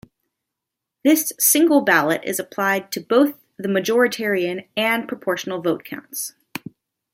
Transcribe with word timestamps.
This 1.03 1.31
single 1.37 1.81
ballot 1.81 2.21
is 2.23 2.39
applied 2.39 2.91
to 2.93 2.99
both 3.01 3.35
the 3.57 3.67
majoritarian 3.67 4.65
and 4.75 5.07
proportional 5.07 5.61
vote 5.61 5.83
counts. 5.83 6.33